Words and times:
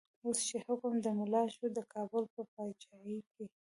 اوس 0.25 0.37
چی 0.47 0.57
حکم 0.67 0.93
د 1.01 1.07
ملا 1.19 1.43
شو، 1.53 1.65
د 1.77 1.79
کابل 1.93 2.23
په 2.33 2.41
با 2.51 2.63
چايې 2.83 3.17
کی 3.33 3.45